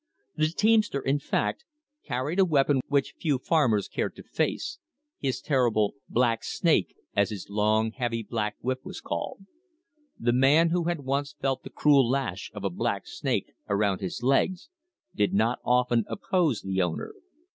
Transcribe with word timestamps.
The 0.35 0.47
teamster, 0.47 0.99
in 0.99 1.19
fact, 1.19 1.63
carried 2.03 2.39
a 2.39 2.43
weapon 2.43 2.81
which 2.87 3.13
few 3.21 3.37
farmers 3.37 3.87
cared 3.87 4.15
to 4.15 4.23
face, 4.23 4.79
his 5.19 5.41
ter 5.41 5.69
rible 5.69 5.91
"black 6.09 6.43
snake," 6.43 6.95
as 7.15 7.29
his 7.29 7.51
long, 7.51 7.91
heavy 7.91 8.23
black 8.23 8.55
whip 8.61 8.83
was 8.83 8.99
called. 8.99 9.41
The 10.19 10.33
man 10.33 10.71
who 10.71 10.85
had 10.85 11.01
once 11.01 11.35
felt 11.39 11.61
the 11.61 11.69
cruel 11.69 12.09
lash 12.09 12.49
of 12.55 12.63
a 12.63 12.71
"black 12.71 13.05
snake" 13.05 13.53
around 13.69 14.01
his 14.01 14.23
legs 14.23 14.69
did 15.13 15.35
not 15.35 15.59
often 15.63 16.03
oppose 16.07 16.63
the 16.63 16.81
owner. 16.81 17.13